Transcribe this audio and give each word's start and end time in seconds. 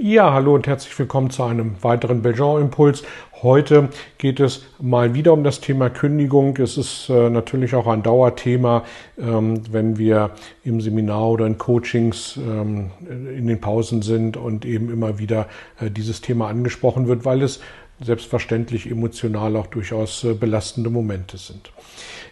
Ja, 0.00 0.32
hallo 0.32 0.54
und 0.54 0.68
herzlich 0.68 0.96
willkommen 0.96 1.30
zu 1.30 1.42
einem 1.42 1.74
weiteren 1.82 2.22
Belgian 2.22 2.62
Impuls. 2.62 3.02
Heute 3.42 3.88
geht 4.16 4.38
es 4.38 4.64
mal 4.80 5.14
wieder 5.14 5.32
um 5.32 5.42
das 5.42 5.60
Thema 5.60 5.90
Kündigung. 5.90 6.56
Es 6.58 6.78
ist 6.78 7.08
äh, 7.08 7.28
natürlich 7.28 7.74
auch 7.74 7.88
ein 7.88 8.04
Dauerthema, 8.04 8.84
ähm, 9.18 9.60
wenn 9.72 9.98
wir 9.98 10.30
im 10.62 10.80
Seminar 10.80 11.30
oder 11.30 11.46
in 11.46 11.58
Coachings 11.58 12.36
ähm, 12.36 12.92
in 13.08 13.48
den 13.48 13.60
Pausen 13.60 14.02
sind 14.02 14.36
und 14.36 14.64
eben 14.64 14.88
immer 14.88 15.18
wieder 15.18 15.48
äh, 15.80 15.90
dieses 15.90 16.20
Thema 16.20 16.46
angesprochen 16.46 17.08
wird, 17.08 17.24
weil 17.24 17.42
es 17.42 17.58
selbstverständlich 18.00 18.90
emotional 18.90 19.56
auch 19.56 19.66
durchaus 19.66 20.24
äh, 20.24 20.34
belastende 20.34 20.90
Momente 20.90 21.36
sind. 21.36 21.70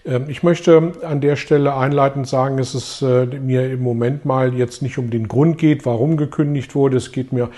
Ähm, 0.05 0.27
ich 0.29 0.43
möchte 0.43 0.93
an 1.03 1.21
der 1.21 1.37
Stelle 1.37 1.75
einleitend 1.75 2.29
sagen, 2.29 2.57
dass 2.57 2.75
es 2.75 3.03
äh, 3.03 3.27
mir 3.27 3.71
im 3.71 3.83
Moment 3.83 4.25
mal 4.25 4.55
jetzt 4.55 4.83
nicht 4.83 4.99
um 4.99 5.11
den 5.11 5.29
Grund 5.29 5.59
geht, 5.59 5.85
warum 5.85 6.17
gekündigt 6.17 6.75
wurde. 6.75 6.97
Es 6.97 7.13
geht 7.13 7.33
mir 7.33 7.51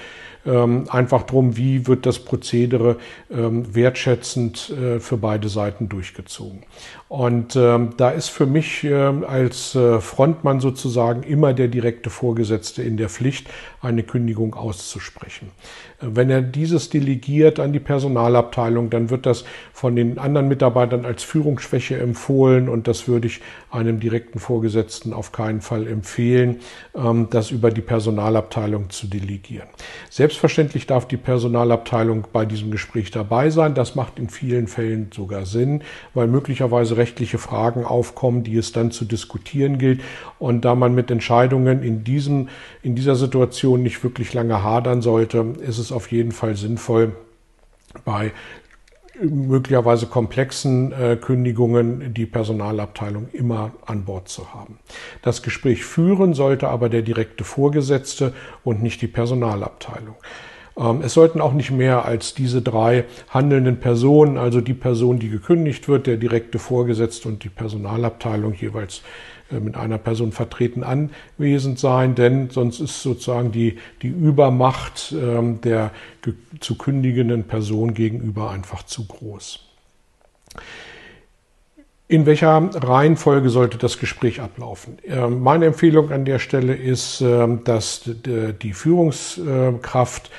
einfach 0.45 1.25
darum, 1.25 1.57
wie 1.57 1.87
wird 1.87 2.07
das 2.07 2.19
Prozedere 2.21 2.97
ähm, 3.31 3.75
wertschätzend 3.75 4.71
äh, 4.71 5.01
für 5.01 5.17
beide 5.17 5.49
Seiten 5.49 5.89
durchgezogen. 5.89 6.63
Und 7.09 7.55
da 7.55 8.11
ist 8.11 8.29
für 8.29 8.45
mich 8.45 8.87
als 9.27 9.75
äh, 9.75 9.99
Frontmann 9.99 10.61
sozusagen 10.61 11.23
immer 11.23 11.55
der 11.55 11.69
direkte 11.69 12.11
Vorgesetzte 12.11 12.83
in 12.83 12.99
der 12.99 13.09
Pflicht, 13.09 13.49
eine 13.81 14.03
Kündigung 14.03 14.55
auszusprechen. 14.55 15.51
Wenn 16.01 16.31
er 16.31 16.43
dieses 16.43 16.91
delegiert 16.91 17.59
an 17.59 17.73
die 17.73 17.81
Personalabteilung, 17.81 18.91
dann 18.91 19.11
wird 19.11 19.27
das 19.27 19.45
von 19.73 19.97
den 19.97 20.19
anderen 20.19 20.49
Mitarbeitern 20.49 21.05
als 21.05 21.25
Führungsschwäche 21.25 21.99
empfohlen 21.99 22.69
und 22.69 22.87
das 22.87 23.09
würde 23.09 23.27
ich 23.27 23.41
einem 23.71 23.99
direkten 23.99 24.39
Vorgesetzten 24.39 25.13
auf 25.13 25.33
keinen 25.33 25.61
Fall 25.61 25.87
empfehlen, 25.87 26.61
ähm, 26.95 27.29
das 27.31 27.51
über 27.51 27.71
die 27.71 27.81
Personalabteilung 27.81 28.91
zu 28.91 29.09
delegieren. 29.09 29.69
Selbstverständlich 30.29 30.87
darf 30.87 31.09
die 31.09 31.17
Personalabteilung 31.17 32.27
bei 32.35 32.45
diesem 32.45 32.71
Gespräch 32.71 33.11
dabei 33.11 33.49
sein. 33.49 33.73
Das 33.73 33.95
macht 33.95 34.19
in 34.19 34.29
vielen 34.29 34.67
Fällen 34.67 35.09
sogar 35.11 35.47
Sinn, 35.47 35.81
weil 36.13 36.27
möglicherweise 36.27 36.99
rechtliche 36.99 37.39
Fragen 37.39 37.87
aufkommen, 37.87 38.45
die 38.45 38.59
es 38.59 38.73
dann 38.73 38.91
zu 38.91 39.07
diskutieren 39.07 39.79
gilt. 39.79 40.03
Und 40.39 40.67
da 40.67 40.75
man 40.75 40.95
mit 40.95 41.11
Entscheidungen 41.11 41.83
in 41.83 42.05
diesem, 42.05 42.51
in 42.83 42.95
dieser 42.95 43.17
Situation 43.17 43.83
nicht 43.83 44.05
wirklich 44.05 44.35
lange 44.35 44.63
hadern 44.63 45.01
sollte, 45.01 45.55
ist 45.67 45.79
es 45.79 45.93
auf 45.93 46.13
jeden 46.13 46.33
Fall 46.33 46.57
sinnvoll, 46.57 47.17
bei 48.05 48.33
möglicherweise 49.21 50.07
komplexen 50.07 50.93
äh, 50.93 51.17
Kündigungen 51.17 52.15
die 52.15 52.27
Personalabteilung 52.27 53.29
immer 53.33 53.73
an 53.87 54.05
Bord 54.05 54.29
zu 54.29 54.55
haben. 54.55 54.79
Das 55.23 55.43
Gespräch 55.43 55.85
führen 55.85 56.35
sollte 56.35 56.69
aber 56.69 56.89
der 56.89 57.03
direkte 57.03 57.45
Vorgesetzte 57.45 58.33
und 58.65 58.83
nicht 58.83 59.03
die 59.03 59.09
Personalabteilung. 59.09 60.17
Ähm, 60.79 61.03
es 61.03 61.15
sollten 61.15 61.41
auch 61.41 61.53
nicht 61.53 61.71
mehr 61.71 62.05
als 62.05 62.35
diese 62.35 62.63
drei 62.63 63.05
handelnden 63.29 63.81
Personen, 63.81 64.39
also 64.39 64.61
die 64.61 64.75
Person, 64.75 65.19
die 65.19 65.29
gekündigt 65.29 65.89
wird, 65.89 66.07
der 66.07 66.17
direkte 66.17 66.59
Vorgesetzte 66.59 67.29
und 67.29 67.45
die 67.45 67.49
Personalabteilung 67.49 68.55
jeweils 68.55 69.03
mit 69.51 69.77
einer 69.77 69.99
Person 69.99 70.33
vertreten 70.33 70.83
anwesend 70.83 71.79
sein, 71.79 72.15
denn 72.15 72.51
sonst 72.51 72.81
ist 72.81 73.03
sozusagen 73.03 73.53
die, 73.53 73.79
die 74.03 74.09
Übermacht 74.09 75.15
ähm, 75.19 75.61
der 75.63 75.91
zu 76.61 76.77
kündigenden 76.77 77.45
Person 77.45 77.95
gegenüber 77.95 78.51
einfach 78.51 78.83
zu 78.83 79.07
groß. 79.07 79.61
In 82.11 82.25
welcher 82.25 82.71
Reihenfolge 82.75 83.51
sollte 83.51 83.77
das 83.77 83.99
Gespräch 83.99 84.41
ablaufen? 84.41 84.99
Ähm, 85.05 85.43
meine 85.43 85.67
Empfehlung 85.67 86.11
an 86.11 86.25
der 86.25 86.39
Stelle 86.39 86.75
ist, 86.75 87.21
ähm, 87.21 87.65
dass 87.65 88.11
die 88.25 88.73
Führungskraft 88.73 90.31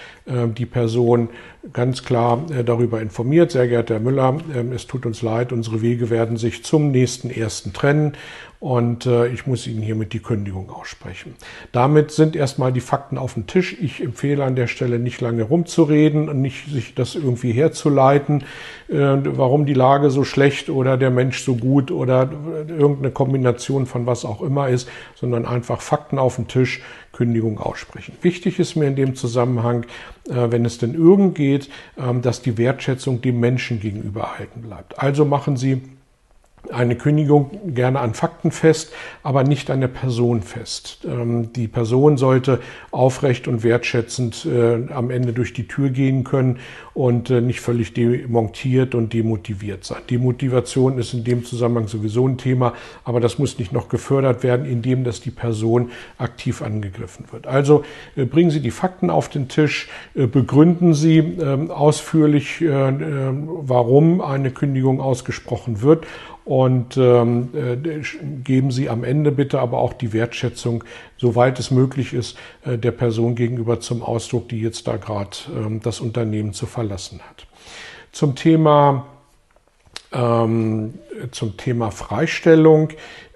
die 0.58 0.68
Person 0.68 1.30
ganz 1.74 2.03
klar 2.03 2.46
äh, 2.52 2.64
darüber 2.64 3.02
informiert, 3.02 3.52
sehr 3.52 3.68
geehrter 3.68 3.96
Herr 3.96 4.02
Müller, 4.02 4.38
es 4.74 4.88
tut 4.88 5.06
uns 5.06 5.22
leid, 5.22 5.52
unsere 5.52 5.81
Wege 5.81 6.09
werden 6.09 6.38
sich 6.38 6.64
zum 6.64 6.92
nächsten 6.92 7.30
ersten 7.30 7.74
trennen 7.74 8.14
und 8.59 9.06
äh, 9.06 9.28
ich 9.28 9.47
muss 9.47 9.68
Ihnen 9.68 9.81
hiermit 9.81 10.12
die 10.12 10.20
Kündigung 10.20 10.70
aussprechen. 10.70 11.36
Damit 11.72 12.12
sind 12.12 12.36
erstmal 12.36 12.74
die 12.74 12.81
Fakten 12.81 13.18
auf 13.18 13.36
dem 13.36 13.47
Tisch. 13.47 13.78
Ich 13.80 14.03
empfehle 14.03 14.44
an 14.44 14.58
der 14.58 14.68
Stelle 14.68 15.00
nicht 15.00 15.22
lange 15.22 15.44
rumzureden 15.44 16.28
und 16.28 16.42
nicht 16.42 16.70
sich 16.70 16.94
das 16.94 17.16
irgendwie 17.16 17.53
herzuleiten, 17.53 18.44
äh, 18.90 18.96
warum 18.97 19.66
die 19.66 19.74
Lage 19.74 20.09
so 20.09 20.26
schlecht 20.26 20.70
oder 20.70 20.97
der 20.97 21.09
Mensch 21.09 21.41
so 21.41 21.56
gut 21.56 21.90
oder 21.90 22.30
irgendeine 22.68 23.12
Kombination 23.12 23.86
von 23.86 24.06
was 24.06 24.26
auch 24.26 24.41
immer 24.41 24.68
ist, 24.68 24.90
sondern 25.16 25.46
einfach 25.46 25.81
Fakten 25.81 26.20
auf 26.20 26.36
den 26.36 26.50
Tisch, 26.50 26.81
Kündigung 27.19 27.59
aussprechen. 27.59 28.13
Wichtig 28.22 28.59
ist 28.59 28.78
mir 28.78 28.88
in 28.88 28.96
dem 28.96 29.13
Zusammenhang, 29.13 29.84
äh, 30.30 30.52
wenn 30.52 30.63
es 30.63 30.78
denn 30.78 30.94
irgend 30.94 31.35
geht, 31.35 31.69
äh, 31.97 32.18
dass 32.22 32.41
die 32.41 32.57
Wertschätzung 32.57 33.19
dem 33.19 33.41
Menschen 33.41 33.81
gegenüber 33.81 34.22
erhalten 34.22 34.62
bleibt. 34.62 34.97
Also 34.97 35.25
machen 35.25 35.58
Sie 35.58 35.81
eine 36.72 36.96
Kündigung 36.96 37.50
gerne 37.74 38.00
an 38.00 38.14
Fakten 38.14 38.52
fest, 38.52 38.92
aber 39.24 39.44
nicht 39.44 39.72
an 39.72 39.81
der 39.81 39.88
Person 39.88 40.42
fest. 40.42 41.00
Ähm, 41.06 41.52
die 41.53 41.68
Person 41.68 42.18
sollte 42.18 42.59
aufrecht 42.92 43.47
und 43.47 43.64
wertschätzend 43.64 44.46
äh, 44.46 44.92
am 44.94 45.09
Ende 45.09 45.34
durch 45.34 45.53
die 45.53 45.68
Tür 45.68 45.90
gehen 45.90 46.24
können 46.24 46.59
und 46.94 47.30
äh, 47.30 47.42
nicht 47.42 47.62
völlig 47.62 47.94
demontiert 47.94 48.94
und 48.94 49.14
demotiviert 49.14 49.84
sein. 49.84 50.02
Die 50.09 50.18
Motivation 50.18 50.97
ist 50.97 51.14
in 51.14 51.24
dem 51.24 51.46
Zusammenhang 51.46 51.88
sowieso 51.88 52.28
ein 52.28 52.38
Thema, 52.38 52.74
aber 53.03 53.20
das 53.20 53.40
muss 53.40 53.58
nicht 53.58 53.72
noch 53.72 53.90
gefördert 53.90 54.44
werden, 54.44 54.66
indem 54.66 55.03
dass 55.03 55.22
die 55.22 55.31
Person 55.31 55.91
aktiv 56.18 56.62
angegriffen 56.62 57.26
wird. 57.31 57.47
Also 57.47 57.84
äh, 58.16 58.26
bringen 58.26 58.52
Sie 58.52 58.62
die 58.62 58.72
Fakten 58.72 59.09
auf 59.09 59.30
den 59.30 59.47
Tisch, 59.47 59.90
begründen 60.14 60.94
Sie 60.94 61.18
ähm, 61.18 61.72
ausführlich, 61.72 62.62
warum 62.62 64.22
eine 64.22 64.52
Kündigung 64.52 65.02
ausgesprochen 65.02 65.81
wird 65.81 66.06
und 66.50 66.98
ähm, 66.98 67.50
äh, 67.54 68.02
geben 68.44 68.72
Sie 68.72 68.90
am 68.90 69.04
Ende 69.04 69.32
bitte 69.32 69.60
aber 69.60 69.78
auch 69.78 69.94
die 69.94 70.14
Wertschätzung, 70.14 70.84
soweit 71.16 71.60
es 71.60 71.70
möglich 71.70 72.12
ist, 72.12 72.40
äh, 72.66 72.76
der 72.76 72.90
Person 72.90 73.36
gegenüber 73.36 73.82
zum 73.82 74.02
Ausdruck, 74.02 74.50
die 74.50 74.59
jetzt 74.59 74.88
da 74.88 74.98
gerade 74.98 75.38
ähm, 75.56 75.80
das 75.84 76.00
Unternehmen 76.00 76.54
zu 76.54 76.66
verlassen 76.66 77.20
hat. 77.20 77.46
Zum 78.12 78.34
Thema 78.34 79.06
ähm, 80.12 80.96
zum 81.31 81.57
Thema 81.57 81.91
Freistellung, 81.91 82.90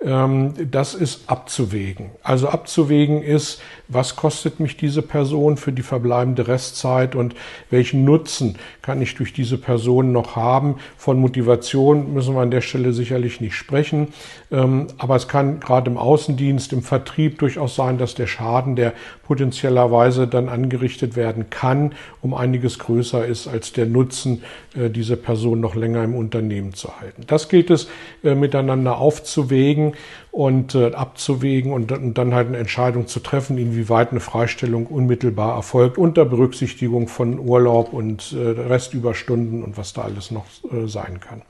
ähm, 0.03 0.53
das 0.69 0.93
ist 0.93 1.29
abzuwägen. 1.29 2.11
Also 2.23 2.49
abzuwägen 2.49 3.21
ist, 3.23 3.61
was 3.87 4.15
kostet 4.15 4.59
mich 4.59 4.75
diese 4.75 5.01
Person 5.01 5.57
für 5.57 5.71
die 5.71 5.81
verbleibende 5.81 6.47
Restzeit 6.47 7.15
und 7.15 7.35
welchen 7.69 8.03
Nutzen 8.03 8.57
kann 8.81 9.01
ich 9.01 9.15
durch 9.15 9.33
diese 9.33 9.57
Person 9.57 10.11
noch 10.11 10.35
haben. 10.35 10.75
Von 10.97 11.19
Motivation 11.19 12.13
müssen 12.13 12.35
wir 12.35 12.41
an 12.41 12.51
der 12.51 12.61
Stelle 12.61 12.93
sicherlich 12.93 13.39
nicht 13.39 13.55
sprechen, 13.55 14.09
ähm, 14.51 14.87
aber 14.97 15.15
es 15.15 15.27
kann 15.27 15.59
gerade 15.59 15.89
im 15.89 15.97
Außendienst, 15.97 16.73
im 16.73 16.81
Vertrieb 16.81 17.39
durchaus 17.39 17.75
sein, 17.75 17.97
dass 17.97 18.15
der 18.15 18.27
Schaden, 18.27 18.75
der 18.75 18.93
potenziellerweise 19.23 20.27
dann 20.27 20.49
angerichtet 20.49 21.15
werden 21.15 21.49
kann, 21.49 21.93
um 22.21 22.33
einiges 22.33 22.79
größer 22.79 23.25
ist 23.25 23.47
als 23.47 23.73
der 23.73 23.85
Nutzen, 23.85 24.43
äh, 24.75 24.89
diese 24.89 25.17
Person 25.17 25.59
noch 25.59 25.75
länger 25.75 26.03
im 26.03 26.15
Unternehmen 26.15 26.73
zu 26.73 26.99
halten. 26.99 27.23
Das 27.27 27.47
gilt 27.47 27.69
es 27.73 27.89
äh, 28.23 28.35
miteinander 28.35 28.97
aufzuwägen 28.97 29.93
und 30.31 30.75
äh, 30.75 30.93
abzuwägen 30.93 31.73
und, 31.73 31.91
und, 31.91 32.17
dann 32.17 32.33
halt 32.33 32.47
eine 32.47 32.57
Entscheidung 32.57 33.07
zu 33.07 33.19
treffen, 33.19 33.57
inwieweit 33.57 34.11
eine 34.11 34.19
Freistellung 34.19 34.87
unmittelbar 34.87 35.55
erfolgt, 35.55 35.97
unter 35.97 36.25
Berücksichtigung 36.25 37.07
von 37.07 37.37
Urlaub 37.39 37.93
und 37.93 38.33
äh, 38.33 38.61
Restüberstunden 38.61 39.63
und 39.63 39.77
was 39.77 39.93
da 39.93 40.03
alles 40.03 40.31
noch 40.31 40.45
äh, 40.71 40.87
sein 40.87 41.19
kann. 41.19 41.41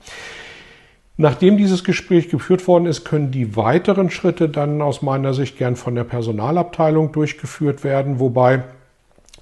Nachdem 1.15 1.57
dieses 1.57 1.83
Gespräch 1.83 2.29
geführt 2.29 2.67
worden 2.67 2.87
ist, 2.87 3.05
können 3.05 3.29
die 3.29 3.55
weiteren 3.55 4.09
Schritte 4.09 4.49
dann 4.49 4.81
aus 4.81 5.03
meiner 5.03 5.35
Sicht 5.35 5.59
gern 5.59 5.75
von 5.75 5.93
der 5.93 6.05
Personalabteilung 6.05 7.11
durchgeführt 7.11 7.83
werden, 7.83 8.19
wobei 8.19 8.63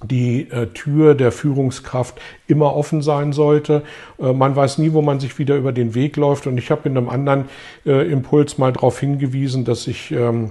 die 0.02 0.50
äh, 0.50 0.66
Tür 0.68 1.14
der 1.14 1.32
Führungskraft 1.32 2.20
immer 2.46 2.74
offen 2.74 3.02
sein 3.02 3.32
sollte. 3.32 3.82
Äh, 4.18 4.32
man 4.32 4.56
weiß 4.56 4.78
nie, 4.78 4.92
wo 4.92 5.02
man 5.02 5.20
sich 5.20 5.38
wieder 5.38 5.56
über 5.56 5.72
den 5.72 5.94
Weg 5.94 6.16
läuft. 6.16 6.46
Und 6.46 6.58
ich 6.58 6.70
habe 6.70 6.88
in 6.88 6.96
einem 6.96 7.08
anderen 7.08 7.44
äh, 7.86 8.10
Impuls 8.10 8.58
mal 8.58 8.72
darauf 8.72 8.98
hingewiesen, 8.98 9.64
dass 9.64 9.86
ich 9.86 10.10
ähm, 10.10 10.50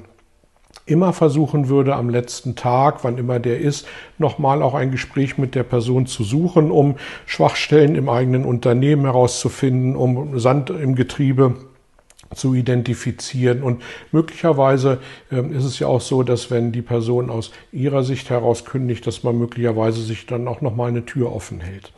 immer 0.85 1.13
versuchen 1.13 1.69
würde, 1.69 1.95
am 1.95 2.09
letzten 2.09 2.55
Tag, 2.55 3.03
wann 3.03 3.17
immer 3.17 3.39
der 3.39 3.59
ist, 3.59 3.87
nochmal 4.17 4.61
auch 4.61 4.73
ein 4.73 4.91
Gespräch 4.91 5.37
mit 5.37 5.55
der 5.55 5.63
Person 5.63 6.05
zu 6.05 6.23
suchen, 6.23 6.71
um 6.71 6.95
Schwachstellen 7.25 7.95
im 7.95 8.09
eigenen 8.09 8.45
Unternehmen 8.45 9.03
herauszufinden, 9.03 9.95
um 9.95 10.39
Sand 10.39 10.69
im 10.69 10.95
Getriebe 10.95 11.55
zu 12.35 12.53
identifizieren. 12.53 13.63
Und 13.63 13.81
möglicherweise 14.11 14.99
ähm, 15.31 15.53
ist 15.53 15.63
es 15.63 15.79
ja 15.79 15.87
auch 15.87 16.01
so, 16.01 16.23
dass 16.23 16.51
wenn 16.51 16.71
die 16.71 16.81
Person 16.81 17.29
aus 17.29 17.51
ihrer 17.71 18.03
Sicht 18.03 18.29
heraus 18.29 18.65
kündigt, 18.65 19.05
dass 19.07 19.23
man 19.23 19.37
möglicherweise 19.37 20.01
sich 20.01 20.25
dann 20.25 20.47
auch 20.47 20.61
nochmal 20.61 20.89
eine 20.89 21.05
Tür 21.05 21.33
offen 21.33 21.61
hält. 21.61 21.91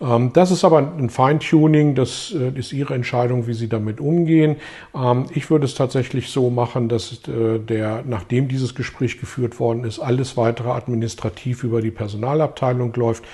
Ähm, 0.00 0.32
das 0.32 0.50
ist 0.50 0.64
aber 0.64 0.78
ein 0.78 1.10
Feintuning, 1.10 1.94
das 1.94 2.34
äh, 2.36 2.58
ist 2.58 2.72
Ihre 2.72 2.94
Entscheidung, 2.94 3.46
wie 3.46 3.54
Sie 3.54 3.68
damit 3.68 4.00
umgehen. 4.00 4.56
Ähm, 4.94 5.26
ich 5.34 5.50
würde 5.50 5.64
es 5.64 5.74
tatsächlich 5.74 6.28
so 6.30 6.50
machen, 6.50 6.88
dass 6.88 7.20
äh, 7.28 7.58
der, 7.58 8.02
nachdem 8.06 8.48
dieses 8.48 8.74
Gespräch 8.74 9.18
geführt 9.18 9.60
worden 9.60 9.84
ist, 9.84 9.98
alles 9.98 10.36
weitere 10.36 10.70
administrativ 10.70 11.64
über 11.64 11.80
die 11.80 11.90
Personalabteilung 11.90 12.92
läuft 12.94 13.24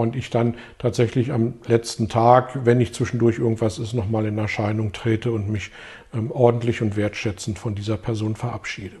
und 0.00 0.16
ich 0.16 0.30
dann 0.30 0.54
tatsächlich 0.78 1.32
am 1.32 1.54
letzten 1.66 2.08
Tag, 2.08 2.64
wenn 2.64 2.78
nicht 2.78 2.94
zwischendurch 2.94 3.38
irgendwas 3.38 3.78
ist, 3.78 3.92
nochmal 3.92 4.26
in 4.26 4.38
Erscheinung 4.38 4.92
trete 4.92 5.32
und 5.32 5.48
mich 5.48 5.70
ähm, 6.14 6.30
ordentlich 6.30 6.82
und 6.82 6.96
wertschätzend 6.96 7.58
von 7.58 7.74
dieser 7.74 7.96
Person 7.96 8.34
verabschiede. 8.36 8.96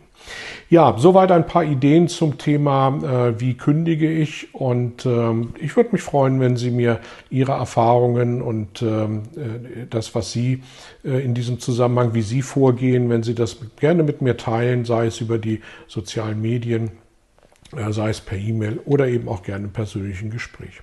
Ja, 0.68 0.96
soweit 0.98 1.32
ein 1.32 1.46
paar 1.46 1.64
Ideen 1.64 2.06
zum 2.08 2.38
Thema, 2.38 3.30
äh, 3.30 3.40
wie 3.40 3.54
kündige 3.54 4.10
ich. 4.10 4.54
Und 4.54 5.04
ähm, 5.06 5.54
ich 5.58 5.76
würde 5.76 5.90
mich 5.92 6.02
freuen, 6.02 6.40
wenn 6.40 6.56
Sie 6.56 6.70
mir 6.70 7.00
Ihre 7.30 7.52
Erfahrungen 7.52 8.40
und 8.42 8.82
ähm, 8.82 9.22
äh, 9.36 9.86
das, 9.88 10.14
was 10.14 10.30
Sie 10.32 10.62
äh, 11.04 11.24
in 11.24 11.34
diesem 11.34 11.58
Zusammenhang, 11.58 12.14
wie 12.14 12.22
Sie 12.22 12.42
vorgehen, 12.42 13.08
wenn 13.10 13.22
Sie 13.22 13.34
das 13.34 13.56
gerne 13.78 14.02
mit 14.02 14.22
mir 14.22 14.36
teilen, 14.36 14.84
sei 14.84 15.06
es 15.06 15.20
über 15.20 15.38
die 15.38 15.60
sozialen 15.88 16.40
Medien, 16.40 16.92
äh, 17.76 17.90
sei 17.92 18.10
es 18.10 18.20
per 18.20 18.38
E-Mail 18.38 18.78
oder 18.84 19.08
eben 19.08 19.28
auch 19.28 19.42
gerne 19.42 19.64
im 19.64 19.72
persönlichen 19.72 20.30
Gespräch. 20.30 20.82